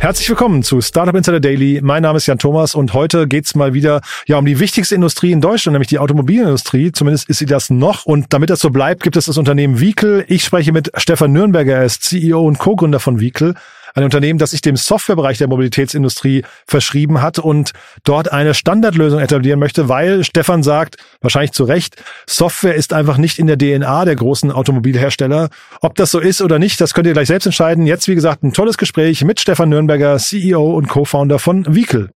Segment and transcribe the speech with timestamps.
[0.00, 1.80] Herzlich willkommen zu Startup Insider Daily.
[1.82, 5.30] Mein Name ist Jan Thomas und heute geht's mal wieder ja um die wichtigste Industrie
[5.30, 6.90] in Deutschland, nämlich die Automobilindustrie.
[6.90, 8.06] Zumindest ist sie das noch.
[8.06, 10.24] Und damit das so bleibt, gibt es das Unternehmen Vehicle.
[10.26, 13.56] Ich spreche mit Stefan Nürnberger, er ist CEO und Co-Gründer von Vehicle
[13.94, 17.72] ein Unternehmen, das sich dem Softwarebereich der Mobilitätsindustrie verschrieben hat und
[18.04, 23.38] dort eine Standardlösung etablieren möchte, weil Stefan sagt, wahrscheinlich zu Recht, Software ist einfach nicht
[23.38, 25.48] in der DNA der großen Automobilhersteller.
[25.80, 27.86] Ob das so ist oder nicht, das könnt ihr gleich selbst entscheiden.
[27.86, 32.10] Jetzt, wie gesagt, ein tolles Gespräch mit Stefan Nürnberger, CEO und Co-Founder von Vehicle.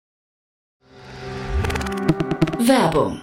[2.59, 3.23] Werbung.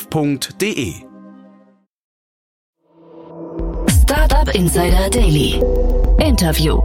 [0.01, 0.93] www.startup-insider.de.
[3.89, 5.61] Startup Insider Daily.
[6.19, 6.79] Interview.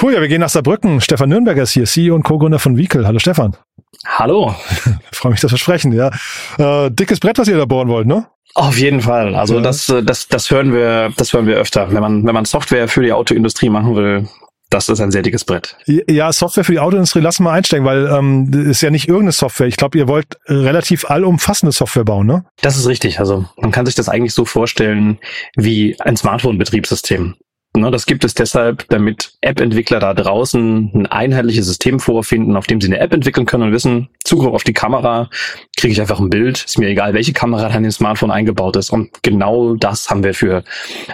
[0.00, 1.00] Cool, ja, wir gehen nach Saarbrücken.
[1.00, 3.06] Stefan Nürnberger ist hier, CEO und Co-Gründer von Vehicle.
[3.06, 3.56] Hallo Stefan.
[4.04, 4.54] Hallo.
[5.12, 6.10] Freue mich, dass wir sprechen, ja.
[6.58, 8.26] Äh, dickes Brett, was ihr da bohren wollt, ne?
[8.54, 9.34] Auf jeden Fall.
[9.34, 9.60] Also ja.
[9.62, 11.92] das, das, das hören wir, das hören wir öfter.
[11.92, 14.28] Wenn man, wenn man Software für die Autoindustrie machen will,
[14.70, 15.76] das ist ein sehr dickes Brett.
[15.86, 19.66] Ja, Software für die Autoindustrie, lass mal einsteigen, weil ähm, ist ja nicht irgendeine Software.
[19.66, 22.44] Ich glaube, ihr wollt relativ allumfassende Software bauen, ne?
[22.62, 23.20] Das ist richtig.
[23.20, 25.18] Also man kann sich das eigentlich so vorstellen
[25.54, 27.36] wie ein Smartphone-Betriebssystem.
[27.76, 32.80] Ne, das gibt es deshalb, damit App-Entwickler da draußen ein einheitliches System vorfinden, auf dem
[32.80, 35.28] sie eine App entwickeln können und wissen, Zugriff auf die Kamera,
[35.76, 38.76] kriege ich einfach ein Bild, ist mir egal, welche Kamera da in dem Smartphone eingebaut
[38.76, 38.90] ist.
[38.90, 40.64] Und genau das haben wir für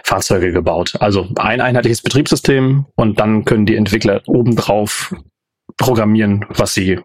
[0.04, 0.94] Fahrzeuge gebaut.
[1.00, 5.14] Also ein einheitliches Betriebssystem und dann können die Entwickler obendrauf
[5.76, 7.00] programmieren, was sie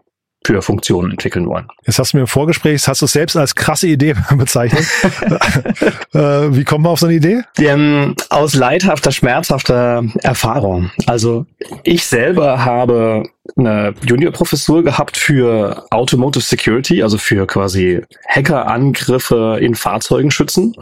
[0.48, 1.68] für Funktionen entwickeln wollen.
[1.84, 4.86] Jetzt hast du mir im Vorgespräch, hast du es selbst als krasse Idee bezeichnet.
[6.14, 6.18] äh,
[6.56, 7.42] wie kommt man auf so eine Idee?
[7.58, 10.90] Ähm, aus leidhafter, schmerzhafter Erfahrung.
[11.04, 11.44] Also
[11.82, 13.24] ich selber habe
[13.58, 20.74] eine Juniorprofessur gehabt für Automotive Security, also für quasi Hackerangriffe in Fahrzeugen schützen.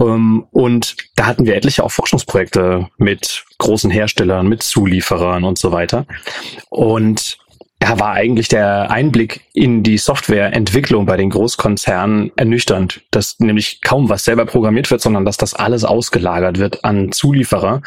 [0.00, 5.72] Ähm, und da hatten wir etliche auch Forschungsprojekte mit großen Herstellern, mit Zulieferern und so
[5.72, 6.06] weiter.
[6.70, 7.38] Und
[7.84, 14.08] da war eigentlich der Einblick in die Softwareentwicklung bei den Großkonzernen ernüchternd, dass nämlich kaum
[14.08, 17.82] was selber programmiert wird, sondern dass das alles ausgelagert wird an Zulieferer.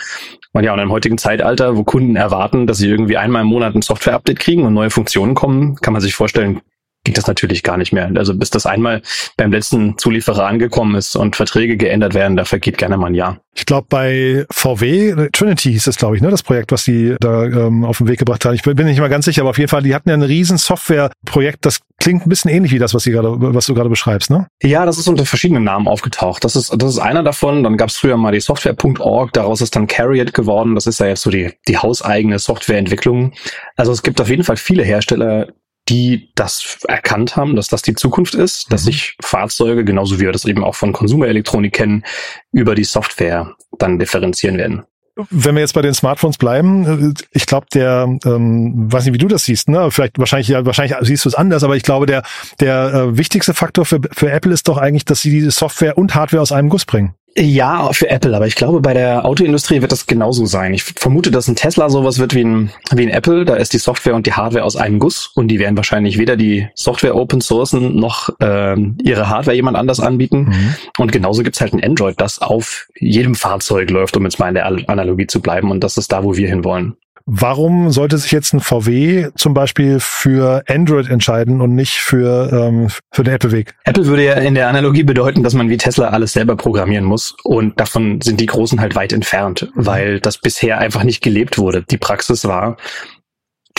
[0.54, 3.74] Und ja, und im heutigen Zeitalter, wo Kunden erwarten, dass sie irgendwie einmal im Monat
[3.74, 6.62] ein Software-Update kriegen und neue Funktionen kommen, kann man sich vorstellen,
[7.08, 8.12] geht das natürlich gar nicht mehr.
[8.16, 9.02] Also bis das einmal
[9.38, 13.40] beim letzten Zulieferer angekommen ist und Verträge geändert werden, da vergeht gerne mal ein Jahr.
[13.56, 17.46] Ich glaube, bei VW, Trinity hieß es, glaube ich, ne, das Projekt, was die da
[17.46, 18.56] ähm, auf den Weg gebracht haben.
[18.56, 20.58] Ich bin nicht mal ganz sicher, aber auf jeden Fall, die hatten ja ein riesen
[20.58, 24.30] Softwareprojekt, das klingt ein bisschen ähnlich wie das, was, sie gerade, was du gerade beschreibst,
[24.30, 24.48] ne?
[24.62, 26.44] Ja, das ist unter verschiedenen Namen aufgetaucht.
[26.44, 27.64] Das ist, das ist einer davon.
[27.64, 30.76] Dann gab es früher mal die Software.org, daraus ist dann Carriot geworden.
[30.76, 33.32] Das ist ja jetzt so die, die hauseigene Softwareentwicklung.
[33.78, 35.48] Also es gibt auf jeden Fall viele Hersteller,
[35.90, 38.86] die das erkannt haben, dass das die Zukunft ist, dass mhm.
[38.88, 42.04] sich Fahrzeuge, genauso wie wir das eben auch von Konsumerelektronik kennen,
[42.52, 44.84] über die Software dann differenzieren werden.
[45.32, 49.28] Wenn wir jetzt bei den Smartphones bleiben, ich glaube, der, ähm, weiß nicht, wie du
[49.28, 49.90] das siehst, ne?
[49.90, 52.22] Vielleicht wahrscheinlich, ja, wahrscheinlich siehst du es anders, aber ich glaube, der,
[52.60, 56.14] der äh, wichtigste Faktor für, für Apple ist doch eigentlich, dass sie diese Software und
[56.14, 57.16] Hardware aus einem Guss bringen.
[57.40, 60.74] Ja, für Apple, aber ich glaube, bei der Autoindustrie wird das genauso sein.
[60.74, 63.46] Ich vermute, dass ein Tesla sowas wird wie ein, wie ein Apple.
[63.46, 66.36] Da ist die Software und die Hardware aus einem Guss und die werden wahrscheinlich weder
[66.36, 70.48] die Software open sourcen noch äh, ihre Hardware jemand anders anbieten.
[70.50, 70.76] Mhm.
[70.98, 74.56] Und genauso gibt's halt ein Android, das auf jedem Fahrzeug läuft, um jetzt mal in
[74.56, 75.70] der Analogie zu bleiben.
[75.70, 76.96] Und das ist da, wo wir hinwollen.
[77.30, 82.88] Warum sollte sich jetzt ein VW zum Beispiel für Android entscheiden und nicht für, ähm,
[83.12, 83.76] für den Apple-Weg?
[83.84, 87.36] Apple würde ja in der Analogie bedeuten, dass man wie Tesla alles selber programmieren muss.
[87.44, 91.84] Und davon sind die Großen halt weit entfernt, weil das bisher einfach nicht gelebt wurde.
[91.84, 92.78] Die Praxis war,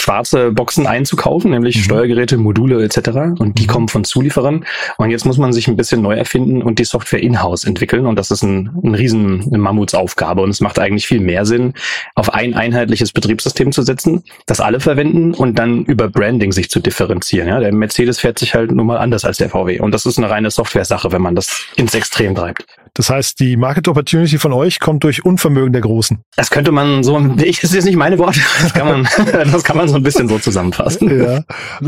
[0.09, 1.83] schwarze Boxen einzukaufen, nämlich mhm.
[1.83, 3.39] Steuergeräte, Module etc.
[3.39, 3.67] Und die mhm.
[3.67, 4.65] kommen von Zulieferern.
[4.97, 8.07] Und jetzt muss man sich ein bisschen neu erfinden und die Software in-house entwickeln.
[8.07, 10.41] Und das ist ein, ein riesen Mammutsaufgabe.
[10.41, 11.75] Und es macht eigentlich viel mehr Sinn,
[12.15, 16.81] auf ein einheitliches Betriebssystem zu setzen, das alle verwenden und dann über Branding sich zu
[16.81, 17.47] differenzieren.
[17.49, 19.81] Ja, der Mercedes fährt sich halt nun mal anders als der VW.
[19.81, 22.65] Und das ist eine reine Software-Sache, wenn man das ins Extrem treibt.
[22.99, 26.19] Das heißt, die Market Opportunity von euch kommt durch Unvermögen der Großen.
[26.35, 29.09] Das könnte man so, ich, das ist jetzt nicht meine Worte, das kann man,
[29.53, 31.17] das kann man so ein bisschen so zusammenfassen.
[31.17, 31.45] Ja.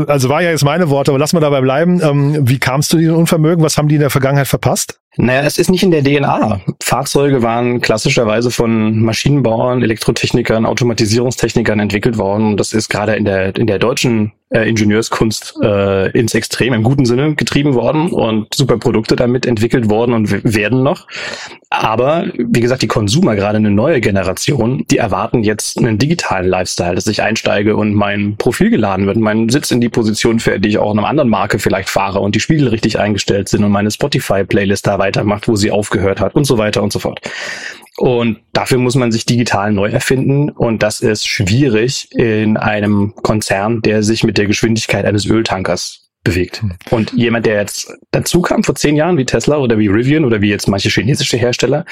[0.07, 2.01] Also war ja jetzt meine Worte, aber lass mal dabei bleiben.
[2.01, 3.61] Ähm, wie kamst du diesem Unvermögen?
[3.61, 5.00] Was haben die in der Vergangenheit verpasst?
[5.17, 6.61] Naja, es ist nicht in der DNA.
[6.81, 12.55] Fahrzeuge waren klassischerweise von Maschinenbauern, Elektrotechnikern, Automatisierungstechnikern entwickelt worden.
[12.55, 17.05] Das ist gerade in der, in der deutschen äh, Ingenieurskunst äh, ins Extrem, im guten
[17.05, 21.07] Sinne getrieben worden und super Produkte damit entwickelt worden und werden noch.
[21.69, 26.95] Aber wie gesagt, die Konsumer, gerade eine neue Generation, die erwarten jetzt einen digitalen Lifestyle,
[26.95, 30.69] dass ich einsteige und mein Profil geladen wird, mein Sitz in die Position fährt, die
[30.69, 33.71] ich auch in einer anderen Marke vielleicht fahre und die Spiegel richtig eingestellt sind und
[33.71, 37.19] meine Spotify-Playlist da weitermacht, wo sie aufgehört hat und so weiter und so fort.
[37.97, 40.49] Und dafür muss man sich digital neu erfinden.
[40.49, 46.61] Und das ist schwierig in einem Konzern, der sich mit der Geschwindigkeit eines Öltankers bewegt.
[46.61, 46.73] Hm.
[46.91, 50.41] Und jemand, der jetzt dazu kam vor zehn Jahren, wie Tesla oder wie Rivian oder
[50.41, 51.85] wie jetzt manche chinesische Hersteller,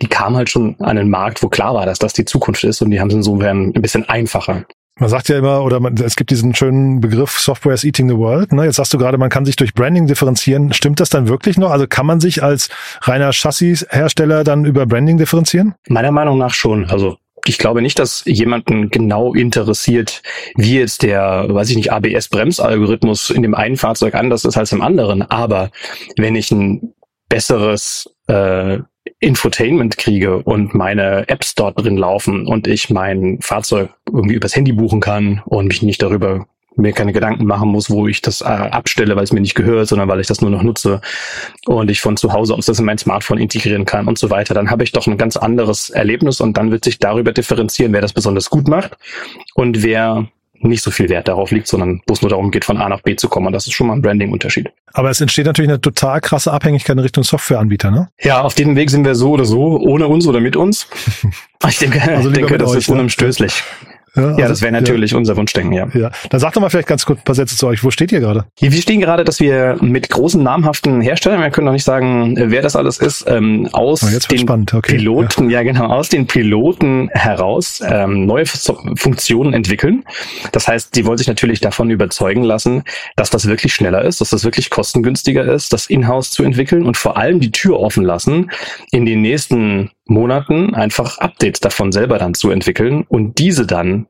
[0.00, 2.80] die kamen halt schon an einen Markt, wo klar war, dass das die Zukunft ist
[2.80, 4.64] und die haben es insofern ein bisschen einfacher.
[4.98, 8.16] Man sagt ja immer, oder man, es gibt diesen schönen Begriff Software is eating the
[8.16, 8.52] world.
[8.52, 8.66] Ne?
[8.66, 10.72] Jetzt sagst du gerade, man kann sich durch Branding differenzieren.
[10.74, 11.70] Stimmt das dann wirklich noch?
[11.70, 12.68] Also kann man sich als
[13.00, 15.74] reiner Chassis-Hersteller dann über Branding differenzieren?
[15.88, 16.90] Meiner Meinung nach schon.
[16.90, 17.16] Also
[17.46, 20.22] ich glaube nicht, dass jemanden genau interessiert,
[20.56, 24.82] wie jetzt der, weiß ich nicht, ABS-Bremsalgorithmus in dem einen Fahrzeug anders ist als im
[24.82, 25.22] anderen.
[25.22, 25.70] Aber
[26.16, 26.94] wenn ich ein
[27.28, 28.78] besseres äh,
[29.18, 34.72] Infotainment kriege und meine Apps dort drin laufen und ich mein Fahrzeug irgendwie übers Handy
[34.72, 36.46] buchen kann und mich nicht darüber
[36.76, 39.88] mir keine Gedanken machen muss, wo ich das äh, abstelle, weil es mir nicht gehört,
[39.88, 41.00] sondern weil ich das nur noch nutze
[41.66, 44.54] und ich von zu Hause aus das in mein Smartphone integrieren kann und so weiter,
[44.54, 48.00] dann habe ich doch ein ganz anderes Erlebnis und dann wird sich darüber differenzieren, wer
[48.00, 48.96] das besonders gut macht
[49.54, 50.28] und wer
[50.62, 53.02] nicht so viel Wert darauf liegt, sondern wo es nur darum geht, von A nach
[53.02, 53.46] B zu kommen.
[53.48, 54.70] Und das ist schon mal ein Branding-Unterschied.
[54.92, 58.08] Aber es entsteht natürlich eine total krasse Abhängigkeit in Richtung Softwareanbieter, ne?
[58.20, 60.88] Ja, auf dem Weg sind wir so oder so, ohne uns oder mit uns.
[61.68, 63.62] Ich denke, also ich denke das euch, ist unumstößlich.
[64.14, 65.18] Ja, also, ja das wäre natürlich ja.
[65.18, 65.88] unser Wunschdenken, ja.
[65.94, 66.10] ja.
[66.28, 67.82] Dann sag doch mal vielleicht ganz kurz ein paar Sätze zu euch.
[67.82, 68.44] Wo steht ihr gerade?
[68.60, 72.62] Wir stehen gerade, dass wir mit großen namhaften Herstellern, wir können noch nicht sagen, wer
[72.62, 74.96] das alles ist, ähm, aus oh, den okay.
[74.96, 75.60] Piloten, ja.
[75.60, 75.62] ja.
[75.62, 80.04] genau, aus den Piloten heraus ähm, neue Funktionen entwickeln.
[80.52, 82.82] Das heißt, die wollen sich natürlich davon überzeugen lassen,
[83.16, 86.96] dass das wirklich schneller ist, dass das wirklich kostengünstiger ist, das Inhouse zu entwickeln und
[86.96, 88.50] vor allem die Tür offen lassen,
[88.90, 94.06] in den nächsten Monaten einfach Updates davon selber dann zu entwickeln und diese dann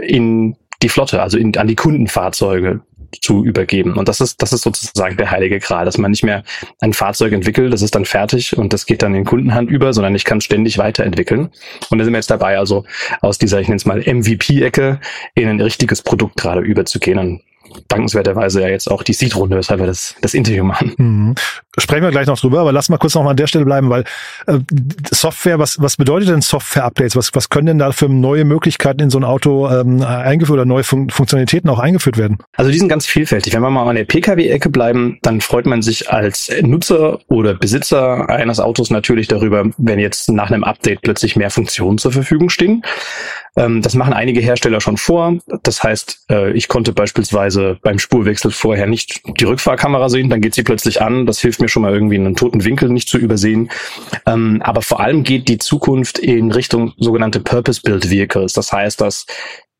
[0.00, 2.80] in die Flotte, also in, an die Kundenfahrzeuge
[3.20, 3.94] zu übergeben.
[3.94, 6.44] Und das ist, das ist sozusagen der heilige Gral, dass man nicht mehr
[6.80, 10.14] ein Fahrzeug entwickelt, das ist dann fertig und das geht dann in Kundenhand über, sondern
[10.14, 11.50] ich kann ständig weiterentwickeln.
[11.90, 12.84] Und da sind wir jetzt dabei, also
[13.20, 15.00] aus dieser, ich nenne es mal MVP-Ecke
[15.34, 17.18] in ein richtiges Produkt gerade überzugehen.
[17.18, 17.42] Und
[17.88, 20.94] dankenswerterweise ja jetzt auch die Seed-Runde, weshalb wir das, das Interview machen.
[20.96, 21.34] Mhm.
[21.80, 23.90] Sprechen wir gleich noch drüber, aber lass mal kurz noch mal an der Stelle bleiben,
[23.90, 24.04] weil
[24.46, 24.58] äh,
[25.10, 27.16] Software, was, was bedeutet denn Software-Updates?
[27.16, 30.64] Was, was können denn da für neue Möglichkeiten in so ein Auto ähm, eingeführt oder
[30.64, 32.38] neue Fun Funktionalitäten auch eingeführt werden?
[32.56, 33.54] Also die sind ganz vielfältig.
[33.54, 38.28] Wenn wir mal an der Pkw-Ecke bleiben, dann freut man sich als Nutzer oder Besitzer
[38.28, 42.82] eines Autos natürlich darüber, wenn jetzt nach einem Update plötzlich mehr Funktionen zur Verfügung stehen.
[43.56, 45.38] Ähm, das machen einige Hersteller schon vor.
[45.62, 50.54] Das heißt, äh, ich konnte beispielsweise beim Spurwechsel vorher nicht die Rückfahrkamera sehen, dann geht
[50.54, 51.26] sie plötzlich an.
[51.26, 53.70] Das hilft mir schon mal irgendwie einen toten Winkel nicht zu übersehen.
[54.26, 58.52] Ähm, aber vor allem geht die Zukunft in Richtung sogenannte Purpose-Built Vehicles.
[58.52, 59.26] Das heißt, dass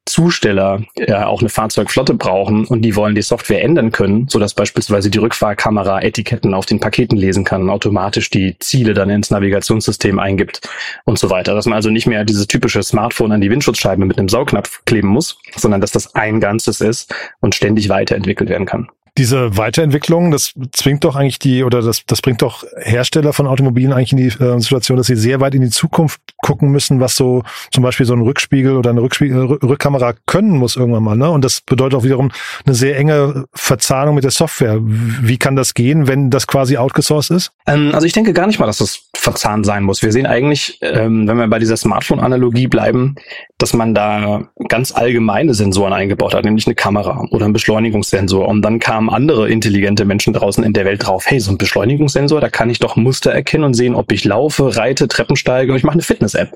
[0.07, 4.55] Zusteller ja auch eine Fahrzeugflotte brauchen und die wollen die Software ändern können, so dass
[4.55, 9.31] beispielsweise die Rückfahrkamera Etiketten auf den Paketen lesen kann und automatisch die Ziele dann ins
[9.31, 10.69] Navigationssystem eingibt
[11.05, 11.55] und so weiter.
[11.55, 15.09] Dass man also nicht mehr dieses typische Smartphone an die Windschutzscheibe mit einem Saugnapf kleben
[15.09, 18.89] muss, sondern dass das ein Ganzes ist und ständig weiterentwickelt werden kann
[19.19, 23.93] diese Weiterentwicklung, das zwingt doch eigentlich die, oder das, das bringt doch Hersteller von Automobilen
[23.93, 27.17] eigentlich in die äh, Situation, dass sie sehr weit in die Zukunft gucken müssen, was
[27.17, 31.17] so zum Beispiel so ein Rückspiegel oder eine Rückspiegel, Rückkamera können muss irgendwann mal.
[31.17, 31.31] Ne?
[31.31, 32.31] Und das bedeutet auch wiederum
[32.65, 34.79] eine sehr enge Verzahnung mit der Software.
[34.81, 37.53] Wie kann das gehen, wenn das quasi outgesourced ist?
[37.67, 40.03] Ähm, also ich denke gar nicht mal, dass das verzahnt sein muss.
[40.03, 43.17] Wir sehen eigentlich, ähm, wenn wir bei dieser Smartphone-Analogie bleiben,
[43.59, 48.49] dass man da ganz allgemeine Sensoren eingebaut hat, nämlich eine Kamera oder einen Beschleunigungssensor.
[48.49, 51.57] Und dann kam kamen andere intelligente Menschen draußen in der Welt drauf, hey, so ein
[51.57, 55.77] Beschleunigungssensor, da kann ich doch Muster erkennen und sehen, ob ich laufe, reite, Treppen und
[55.77, 56.55] ich mache eine Fitness-App.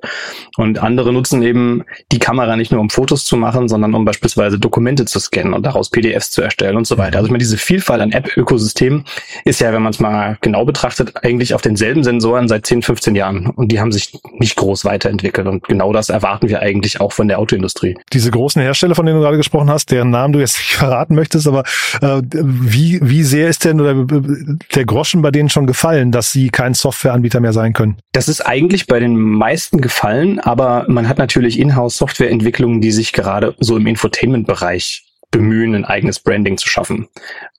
[0.59, 4.59] Und andere nutzen eben die Kamera nicht nur, um Fotos zu machen, sondern um beispielsweise
[4.59, 7.17] Dokumente zu scannen und daraus PDFs zu erstellen und so weiter.
[7.17, 9.05] Also ich meine, diese Vielfalt an App-Ökosystemen
[9.47, 13.15] ist ja, wenn man es mal genau betrachtet, eigentlich auf denselben Sensoren seit 10, 15
[13.15, 13.47] Jahren.
[13.47, 15.47] Und die haben sich nicht groß weiterentwickelt.
[15.47, 17.97] Und genau das erwarten wir eigentlich auch von der Autoindustrie.
[18.13, 21.15] Diese großen Hersteller, von denen du gerade gesprochen hast, deren Namen du jetzt nicht verraten
[21.15, 21.63] möchtest, aber
[22.03, 26.33] äh, wie, wie sehr ist denn oder äh, der Groschen bei denen schon gefallen, dass
[26.33, 27.97] sie kein Softwareanbieter mehr sein können?
[28.13, 33.55] Das ist eigentlich bei den meisten gefallen, aber man hat natürlich Inhouse-Softwareentwicklungen, die sich gerade
[33.59, 37.09] so im Infotainment-Bereich bemühen, ein eigenes Branding zu schaffen.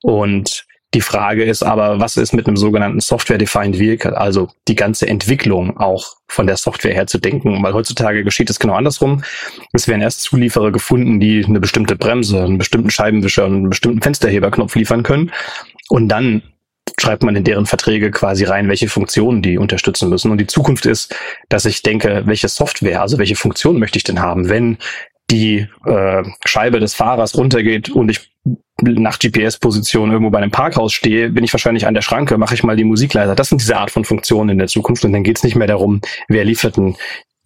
[0.02, 0.66] Und
[0.96, 5.76] die Frage ist aber, was ist mit einem sogenannten Software-Defined Vehicle, also die ganze Entwicklung
[5.78, 9.22] auch von der Software her zu denken, weil heutzutage geschieht es genau andersrum.
[9.74, 14.02] Es werden erst Zulieferer gefunden, die eine bestimmte Bremse, einen bestimmten Scheibenwischer und einen bestimmten
[14.02, 15.34] Fensterheberknopf liefern können
[15.90, 16.44] und dann
[16.98, 20.32] schreibt man in deren Verträge quasi rein, welche Funktionen die unterstützen müssen.
[20.32, 21.14] Und die Zukunft ist,
[21.50, 24.78] dass ich denke, welche Software, also welche Funktion möchte ich denn haben, wenn
[25.32, 28.32] die äh, Scheibe des Fahrers runtergeht und ich
[28.82, 32.64] nach GPS-Position irgendwo bei einem Parkhaus stehe, bin ich wahrscheinlich an der Schranke, mache ich
[32.64, 33.36] mal die Musik leiser.
[33.36, 35.68] Das sind diese Art von Funktionen in der Zukunft und dann geht es nicht mehr
[35.68, 36.96] darum, wer liefert denn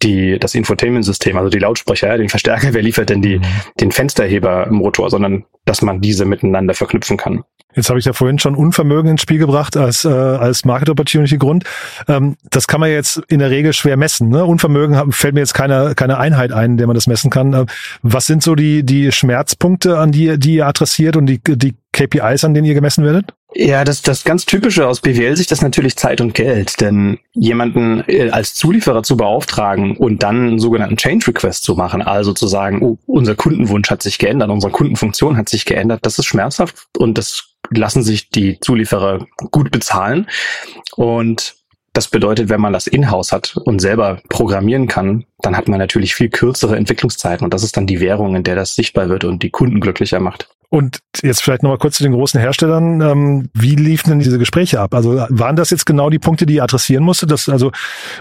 [0.02, 3.44] die, das Infotainment-System, also die Lautsprecher, den Verstärker, wer liefert denn die, mhm.
[3.80, 7.44] den Fensterheber-Motor, sondern dass man diese miteinander verknüpfen kann.
[7.74, 11.38] Jetzt habe ich ja vorhin schon Unvermögen ins Spiel gebracht als, äh, als Market Opportunity
[11.38, 11.64] Grund.
[12.08, 14.28] Ähm, das kann man jetzt in der Regel schwer messen.
[14.28, 14.44] Ne?
[14.44, 17.52] Unvermögen fällt mir jetzt keine, keine Einheit ein, in der man das messen kann.
[17.52, 17.66] Äh,
[18.02, 22.44] was sind so die, die Schmerzpunkte, an die, die ihr adressiert und die, die KPIs,
[22.44, 23.34] an denen ihr gemessen werdet?
[23.54, 26.80] Ja, das, das ganz Typische aus BWL-Sicht ist natürlich Zeit und Geld.
[26.80, 32.00] Denn jemanden äh, als Zulieferer zu beauftragen und dann einen sogenannten Change Request zu machen,
[32.00, 36.18] also zu sagen, oh, unser Kundenwunsch hat sich geändert, unsere Kundenfunktion hat sich geändert, das
[36.18, 40.26] ist schmerzhaft und das lassen sich die Zulieferer gut bezahlen.
[40.96, 41.56] Und
[41.92, 46.14] das bedeutet, wenn man das in-house hat und selber programmieren kann, dann hat man natürlich
[46.14, 49.42] viel kürzere Entwicklungszeiten und das ist dann die Währung, in der das sichtbar wird und
[49.42, 50.48] die Kunden glücklicher macht.
[50.72, 53.00] Und jetzt vielleicht nochmal kurz zu den großen Herstellern.
[53.00, 54.94] Ähm, wie liefen denn diese Gespräche ab?
[54.94, 57.26] Also waren das jetzt genau die Punkte, die ihr adressieren musste?
[57.26, 57.72] Das, also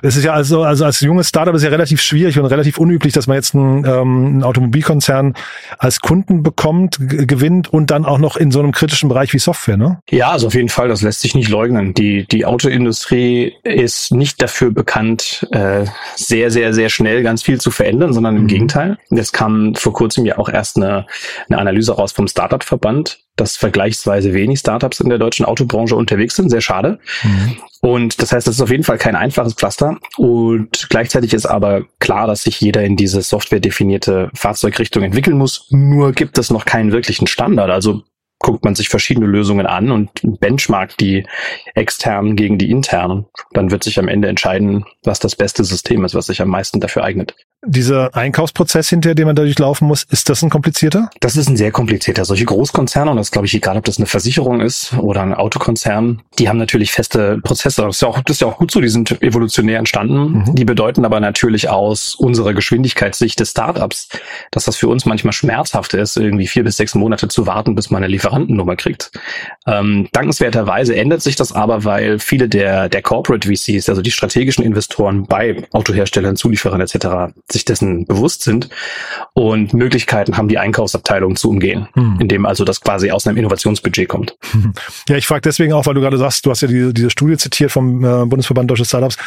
[0.02, 3.14] es ist ja also, also als junges Startup ist ja relativ schwierig und relativ unüblich,
[3.14, 5.36] dass man jetzt einen, ähm, einen Automobilkonzern
[5.78, 9.78] als Kunden bekommt, gewinnt und dann auch noch in so einem kritischen Bereich wie Software,
[9.78, 10.00] ne?
[10.10, 11.94] Ja, also auf jeden Fall, das lässt sich nicht leugnen.
[11.94, 17.70] Die, die Autoindustrie ist nicht dafür bekannt, äh, sehr, sehr, sehr schnell ganz viel zu
[17.70, 18.48] verändern, sondern im mhm.
[18.48, 18.98] Gegenteil.
[19.12, 21.06] Es kam vor kurzem ja auch erst eine,
[21.48, 26.50] eine Analyse raus vom Startup-Verband, dass vergleichsweise wenig Startups in der deutschen Autobranche unterwegs sind.
[26.50, 27.00] Sehr schade.
[27.24, 27.58] Mhm.
[27.82, 29.98] Und das heißt, das ist auf jeden Fall kein einfaches Pflaster.
[30.18, 35.68] Und gleichzeitig ist aber klar, dass sich jeder in diese softwaredefinierte Fahrzeugrichtung entwickeln muss.
[35.70, 37.70] Nur gibt es noch keinen wirklichen Standard.
[37.70, 38.04] Also
[38.40, 41.26] guckt man sich verschiedene Lösungen an und benchmarkt die
[41.76, 43.26] externen gegen die internen.
[43.52, 46.80] Dann wird sich am Ende entscheiden, was das beste System ist, was sich am meisten
[46.80, 51.10] dafür eignet dieser Einkaufsprozess hinter dem man dadurch laufen muss, ist das ein komplizierter?
[51.20, 52.24] Das ist ein sehr komplizierter.
[52.24, 56.22] Solche Großkonzerne, und das glaube ich egal, ob das eine Versicherung ist oder ein Autokonzern,
[56.38, 57.82] die haben natürlich feste Prozesse.
[57.82, 60.46] Das ist ja auch, das ist ja auch gut so, die sind evolutionär entstanden.
[60.46, 60.56] Mhm.
[60.56, 64.08] Die bedeuten aber natürlich aus unserer Geschwindigkeitssicht des Startups,
[64.52, 67.90] dass das für uns manchmal schmerzhaft ist, irgendwie vier bis sechs Monate zu warten, bis
[67.90, 69.12] man eine Lieferantennummer kriegt.
[69.66, 74.64] Ähm, dankenswerterweise ändert sich das aber, weil viele der, der Corporate VCs, also die strategischen
[74.64, 78.70] Investoren bei Autoherstellern, Zulieferern etc., sich dessen bewusst sind
[79.34, 82.18] und Möglichkeiten haben, die Einkaufsabteilung zu umgehen, hm.
[82.20, 84.38] indem also das quasi aus einem Innovationsbudget kommt.
[85.08, 87.38] Ja, ich frage deswegen auch, weil du gerade sagst, du hast ja diese, diese Studie
[87.38, 89.18] zitiert vom äh, Bundesverband Deutsche Startups.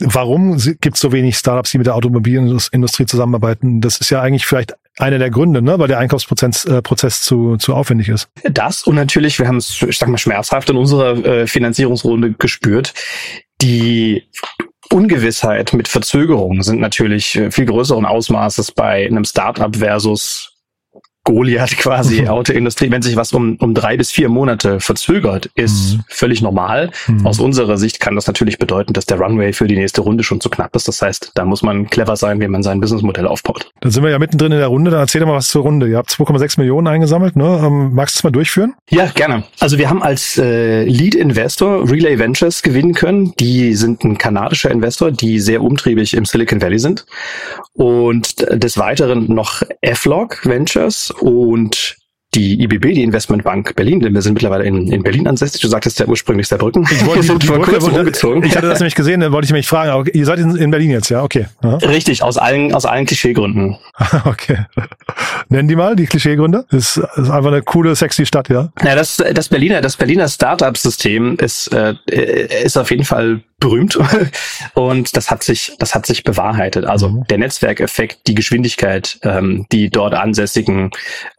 [0.00, 3.80] Warum gibt es so wenig Startups, die mit der Automobilindustrie zusammenarbeiten?
[3.80, 5.78] Das ist ja eigentlich vielleicht einer der Gründe, ne?
[5.78, 8.28] weil der Einkaufsprozess äh, Prozess zu, zu aufwendig ist.
[8.44, 12.94] Das und natürlich, wir haben es, ich sag mal, schmerzhaft in unserer äh, Finanzierungsrunde gespürt.
[13.60, 14.28] Die
[14.90, 20.59] Ungewissheit mit Verzögerungen sind natürlich äh, viel größeren Ausmaßes bei einem Startup versus
[21.30, 26.04] Goliath quasi, Autoindustrie, wenn sich was um, um drei bis vier Monate verzögert, ist mhm.
[26.08, 26.90] völlig normal.
[27.06, 27.24] Mhm.
[27.24, 30.40] Aus unserer Sicht kann das natürlich bedeuten, dass der Runway für die nächste Runde schon
[30.40, 30.88] zu knapp ist.
[30.88, 33.70] Das heißt, da muss man clever sein, wie man sein Businessmodell aufbaut.
[33.80, 34.90] Dann sind wir ja mittendrin in der Runde.
[34.90, 35.88] Dann erzähl doch mal was zur Runde.
[35.88, 37.36] Ihr habt 2,6 Millionen eingesammelt.
[37.36, 37.60] Ne?
[37.64, 38.74] Ähm, magst du es mal durchführen?
[38.90, 39.44] Ja, gerne.
[39.60, 43.34] Also wir haben als äh, Lead Investor Relay Ventures gewinnen können.
[43.38, 47.06] Die sind ein kanadischer Investor, die sehr umtriebig im Silicon Valley sind.
[47.74, 51.99] Und des Weiteren noch F-Log Ventures und
[52.34, 55.60] die IBB, die Investmentbank Berlin, denn wir sind mittlerweile in, in Berlin ansässig.
[55.60, 56.84] Du sagtest ja ursprünglich Saarbrücken.
[56.90, 58.44] Ich wollte, wir sind die vor kurzem umgezogen.
[58.44, 60.70] ich hatte das nämlich gesehen, da wollte ich mich fragen, aber ihr seid in, in
[60.70, 61.22] Berlin jetzt, ja?
[61.24, 61.46] Okay.
[61.62, 61.76] Aha.
[61.82, 63.76] Richtig, aus allen, aus allen Klischeegründen.
[64.24, 64.58] Okay.
[65.48, 66.64] Nennen die mal die Klischeegründe.
[66.70, 68.70] Ist, ist einfach eine coole, sexy Stadt, ja.
[68.84, 71.94] Ja, das, das Berliner, das Berliner Startup-System ist, äh,
[72.64, 73.98] ist auf jeden Fall berühmt
[74.74, 76.86] und das hat sich, das hat sich bewahrheitet.
[76.86, 77.24] Also Mhm.
[77.28, 80.90] der Netzwerkeffekt, die Geschwindigkeit, ähm, die dort ansässigen,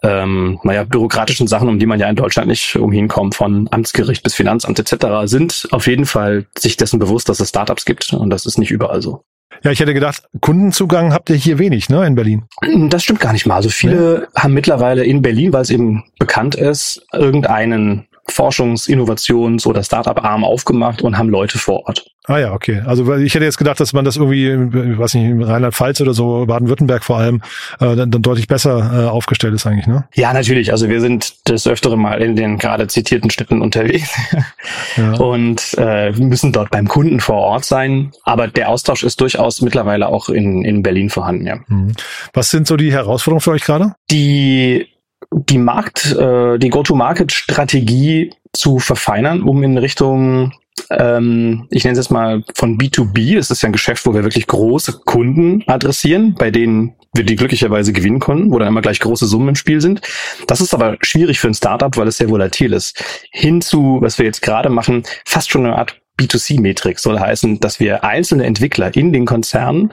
[0.03, 4.23] ähm, naja, bürokratischen Sachen, um die man ja in Deutschland nicht umhin kommt, von Amtsgericht
[4.23, 8.29] bis Finanzamt etc., sind auf jeden Fall sich dessen bewusst, dass es Startups gibt und
[8.29, 9.23] das ist nicht überall so.
[9.63, 12.45] Ja, ich hätte gedacht, Kundenzugang habt ihr hier wenig, ne, in Berlin.
[12.89, 13.55] Das stimmt gar nicht mal.
[13.55, 19.83] Also viele haben mittlerweile in Berlin, weil es eben bekannt ist, irgendeinen Forschungs-, Innovations- oder
[19.83, 22.05] Startup-Arm aufgemacht und haben Leute vor Ort.
[22.25, 22.83] Ah ja, okay.
[22.85, 24.47] Also ich hätte jetzt gedacht, dass man das irgendwie,
[24.91, 27.41] ich weiß nicht, in Rheinland-Pfalz oder so, Baden-Württemberg vor allem,
[27.79, 30.05] äh, dann, dann deutlich besser äh, aufgestellt ist eigentlich, ne?
[30.13, 30.71] Ja, natürlich.
[30.71, 34.11] Also wir sind des Öfteren mal in den gerade zitierten Städten unterwegs
[34.97, 35.13] Ja.
[35.13, 38.11] und äh, müssen dort beim Kunden vor Ort sein.
[38.23, 41.55] Aber der Austausch ist durchaus mittlerweile auch in, in Berlin vorhanden, ja.
[41.67, 41.93] Mhm.
[42.33, 43.95] Was sind so die Herausforderungen für euch gerade?
[44.11, 44.87] die
[45.31, 50.53] die Markt, äh, die Go-to-Market-Strategie zu verfeinern, um in Richtung,
[50.89, 54.23] ähm, ich nenne es jetzt mal von B2B, das ist ja ein Geschäft, wo wir
[54.23, 58.99] wirklich große Kunden adressieren, bei denen wir die glücklicherweise gewinnen konnten, wo dann immer gleich
[58.99, 60.01] große Summen im Spiel sind.
[60.47, 63.03] Das ist aber schwierig für ein Startup, weil es sehr volatil ist.
[63.31, 68.03] Hinzu, was wir jetzt gerade machen, fast schon eine Art B2C-Metrik soll heißen, dass wir
[68.03, 69.91] einzelne Entwickler in den Konzernen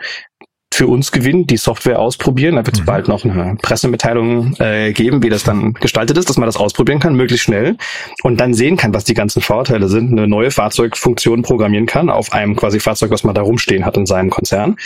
[0.78, 2.54] für uns gewinnen, die Software ausprobieren.
[2.54, 2.86] Da wird es Mhm.
[2.86, 7.00] bald noch eine Pressemitteilung äh, geben, wie das dann gestaltet ist, dass man das ausprobieren
[7.00, 7.76] kann, möglichst schnell
[8.22, 12.32] und dann sehen kann, was die ganzen Vorteile sind, eine neue Fahrzeugfunktion programmieren kann auf
[12.32, 14.76] einem quasi Fahrzeug, was man da rumstehen hat in seinem Konzern.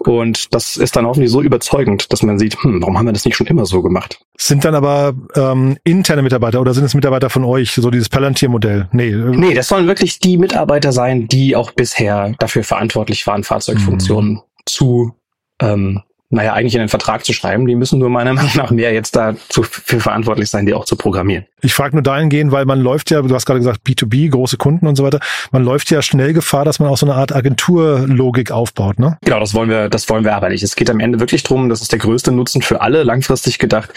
[0.00, 3.24] Und das ist dann hoffentlich so überzeugend, dass man sieht, hm, warum haben wir das
[3.24, 4.18] nicht schon immer so gemacht?
[4.36, 8.88] Sind dann aber ähm, interne Mitarbeiter oder sind es Mitarbeiter von euch, so dieses Palantir-Modell?
[8.90, 9.10] Nee.
[9.10, 14.40] äh, Nee, das sollen wirklich die Mitarbeiter sein, die auch bisher dafür verantwortlich waren, Fahrzeugfunktionen
[14.64, 15.14] zu,
[15.60, 17.66] ähm, naja, eigentlich in den Vertrag zu schreiben.
[17.66, 20.96] Die müssen nur meiner Meinung nach mehr jetzt dazu für verantwortlich sein, die auch zu
[20.96, 21.46] programmieren.
[21.62, 24.86] Ich frage nur dahingehend, weil man läuft ja, du hast gerade gesagt, B2B, große Kunden
[24.86, 25.20] und so weiter,
[25.52, 29.18] man läuft ja schnell Gefahr, dass man auch so eine Art Agenturlogik aufbaut, ne?
[29.22, 30.62] Genau, das wollen wir, das wollen wir aber nicht.
[30.62, 33.92] Es geht am Ende wirklich drum, das ist der größte Nutzen für alle, langfristig gedacht,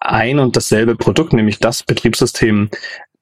[0.00, 2.70] ein und dasselbe Produkt, nämlich das Betriebssystem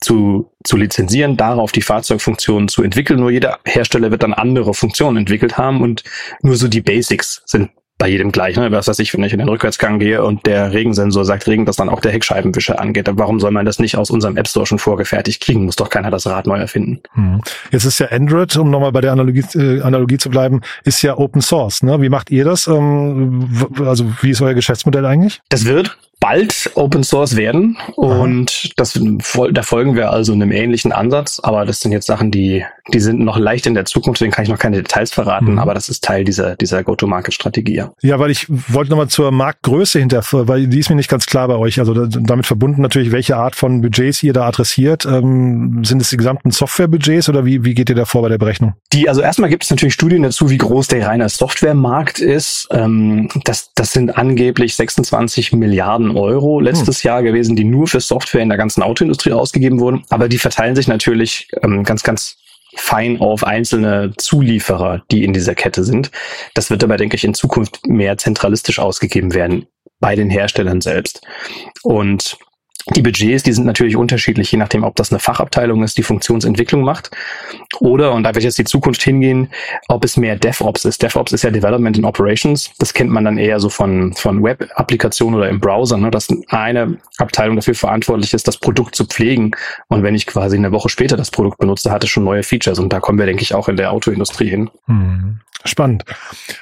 [0.00, 3.20] zu, zu lizenzieren, darauf die Fahrzeugfunktionen zu entwickeln.
[3.20, 6.04] Nur jeder Hersteller wird dann andere Funktionen entwickelt haben und
[6.42, 8.56] nur so die Basics sind bei jedem gleich.
[8.56, 8.70] Ne?
[8.72, 11.76] Was weiß ich, wenn ich in den Rückwärtsgang gehe und der Regensensor sagt Regen, dass
[11.76, 13.08] dann auch der Heckscheibenwischer angeht.
[13.12, 15.64] Warum soll man das nicht aus unserem App Store schon vorgefertigt kriegen?
[15.64, 17.00] Muss doch keiner das Rad neu erfinden.
[17.12, 17.40] Hm.
[17.70, 21.16] Jetzt ist ja Android, um nochmal bei der Analogie, äh, Analogie zu bleiben, ist ja
[21.16, 21.82] Open Source.
[21.82, 22.00] Ne?
[22.02, 22.66] Wie macht ihr das?
[22.66, 23.48] Ähm,
[23.80, 25.40] also wie ist euer Geschäftsmodell eigentlich?
[25.48, 28.98] Das wird bald Open Source werden und das
[29.52, 33.18] da folgen wir also einem ähnlichen Ansatz, aber das sind jetzt Sachen, die die sind
[33.20, 35.58] noch leicht in der Zukunft, deswegen kann ich noch keine Details verraten, Mhm.
[35.58, 37.74] aber das ist Teil dieser dieser Go-to-Market-Strategie.
[37.74, 37.92] Ja.
[38.00, 41.48] Ja, weil ich wollte nochmal zur Marktgröße hinter, weil die ist mir nicht ganz klar
[41.48, 41.78] bei euch.
[41.80, 45.04] Also da- damit verbunden natürlich, welche Art von Budgets ihr da adressiert.
[45.04, 48.38] Ähm, sind es die gesamten Softwarebudgets oder wie, wie geht ihr da vor bei der
[48.38, 48.74] Berechnung?
[48.92, 52.68] Die, also erstmal gibt es natürlich Studien dazu, wie groß der reine Softwaremarkt ist.
[52.70, 58.42] Ähm, das, das sind angeblich 26 Milliarden Euro letztes Jahr gewesen, die nur für Software
[58.42, 60.04] in der ganzen Autoindustrie ausgegeben wurden.
[60.10, 62.36] Aber die verteilen sich natürlich ähm, ganz, ganz
[62.76, 66.10] fein auf einzelne Zulieferer, die in dieser Kette sind.
[66.54, 69.66] Das wird aber, denke ich, in Zukunft mehr zentralistisch ausgegeben werden
[69.98, 71.22] bei den Herstellern selbst.
[71.82, 72.36] Und
[72.94, 76.82] die Budgets, die sind natürlich unterschiedlich, je nachdem, ob das eine Fachabteilung ist, die Funktionsentwicklung
[76.82, 77.10] macht,
[77.80, 79.48] oder, und da wird jetzt die Zukunft hingehen,
[79.88, 81.02] ob es mehr DevOps ist.
[81.02, 82.70] DevOps ist ja Development and Operations.
[82.78, 86.98] Das kennt man dann eher so von, von Web-Applikationen oder im Browser, ne, dass eine
[87.18, 89.50] Abteilung dafür verantwortlich ist, das Produkt zu pflegen.
[89.88, 92.78] Und wenn ich quasi eine Woche später das Produkt benutze, hat es schon neue Features.
[92.78, 94.70] Und da kommen wir, denke ich, auch in der Autoindustrie hin.
[94.86, 95.40] Hm.
[95.66, 96.04] Spannend.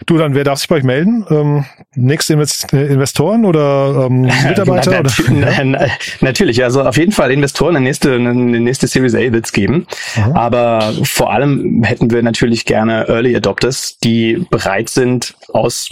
[0.07, 1.27] Du, dann, wer darf sich bei euch melden?
[1.31, 1.65] Ähm,
[1.95, 4.91] nächste Invest äh, Investoren oder ähm, Mitarbeiter?
[4.91, 5.65] Na, oder?
[5.65, 5.87] na, na,
[6.21, 9.87] natürlich, also auf jeden Fall Investoren, eine nächste, eine nächste Series A wird's geben.
[10.17, 10.33] Aha.
[10.35, 15.89] Aber vor allem hätten wir natürlich gerne Early Adopters, die bereit sind, aus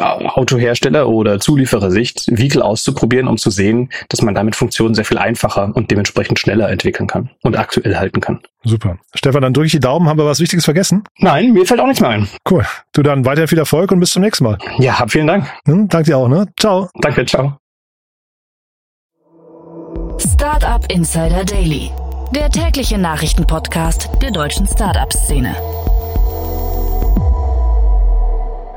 [0.00, 5.70] Autohersteller oder Zulieferersicht Vehicle auszuprobieren, um zu sehen, dass man damit Funktionen sehr viel einfacher
[5.74, 8.40] und dementsprechend schneller entwickeln kann und aktuell halten kann.
[8.64, 8.98] Super.
[9.14, 10.08] Stefan, dann drücke ich die Daumen.
[10.08, 11.04] Haben wir was Wichtiges vergessen?
[11.18, 12.28] Nein, mir fällt auch nichts mehr ein.
[12.48, 12.64] Cool.
[12.92, 14.58] Du dann weiter viel Erfolg und bis zum nächsten Mal.
[14.78, 15.46] Ja, hab vielen Dank.
[15.66, 16.46] Hm, danke dir auch, ne?
[16.58, 16.88] Ciao.
[17.00, 17.56] Danke, ciao.
[20.18, 21.90] Startup Insider Daily,
[22.34, 25.54] der tägliche Nachrichtenpodcast der deutschen Startup-Szene.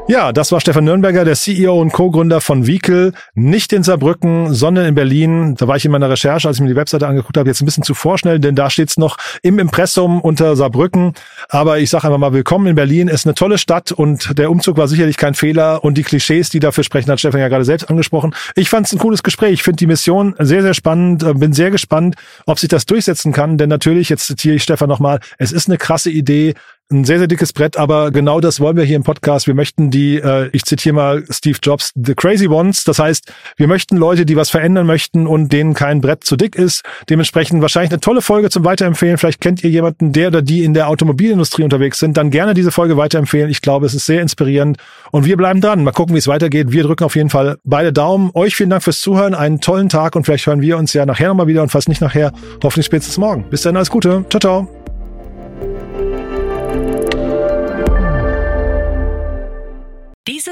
[0.07, 3.13] Ja, das war Stefan Nürnberger, der CEO und Co-Gründer von Vehicle.
[3.33, 5.55] Nicht in Saarbrücken, sondern in Berlin.
[5.55, 7.65] Da war ich in meiner Recherche, als ich mir die Webseite angeguckt habe, jetzt ein
[7.65, 11.13] bisschen zu vorschnell, denn da steht's noch im Impressum unter Saarbrücken.
[11.49, 13.07] Aber ich sage einfach mal willkommen in Berlin.
[13.07, 15.83] Ist eine tolle Stadt und der Umzug war sicherlich kein Fehler.
[15.83, 18.35] Und die Klischees, die dafür sprechen, hat Stefan ja gerade selbst angesprochen.
[18.55, 19.53] Ich fand es ein cooles Gespräch.
[19.53, 21.23] Ich finde die Mission sehr, sehr spannend.
[21.23, 23.57] Äh, bin sehr gespannt, ob sich das durchsetzen kann.
[23.57, 26.55] Denn natürlich, jetzt zitiere ich Stefan nochmal, es ist eine krasse Idee
[26.91, 29.47] ein sehr, sehr dickes Brett, aber genau das wollen wir hier im Podcast.
[29.47, 32.83] Wir möchten die, äh, ich zitiere mal Steve Jobs, the crazy ones.
[32.83, 36.55] Das heißt, wir möchten Leute, die was verändern möchten und denen kein Brett zu dick
[36.55, 36.83] ist.
[37.09, 39.17] Dementsprechend wahrscheinlich eine tolle Folge zum Weiterempfehlen.
[39.17, 42.17] Vielleicht kennt ihr jemanden, der oder die in der Automobilindustrie unterwegs sind.
[42.17, 43.49] Dann gerne diese Folge weiterempfehlen.
[43.49, 44.77] Ich glaube, es ist sehr inspirierend.
[45.11, 45.83] Und wir bleiben dran.
[45.83, 46.71] Mal gucken, wie es weitergeht.
[46.71, 48.31] Wir drücken auf jeden Fall beide Daumen.
[48.33, 49.33] Euch vielen Dank fürs Zuhören.
[49.33, 52.01] Einen tollen Tag und vielleicht hören wir uns ja nachher nochmal wieder und falls nicht
[52.01, 52.31] nachher,
[52.63, 53.45] hoffentlich spätestens morgen.
[53.49, 54.25] Bis dann, alles Gute.
[54.29, 54.80] Ciao, ciao.